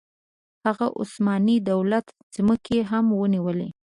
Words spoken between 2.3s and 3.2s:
ځمکې هم